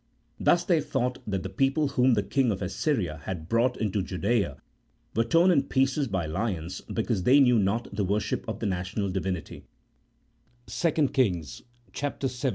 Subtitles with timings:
[0.39, 4.55] Thus they thought that the people whom the king of Assyria had brought into Judsea
[5.15, 9.09] were torn in pieces by lions because they knew not the worship of the National
[9.11, 9.67] Divinity
[10.65, 11.61] (2 Kings
[11.95, 12.39] xvii.